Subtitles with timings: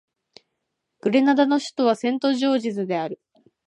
[1.01, 3.21] グレナダの首都はセントジョージズである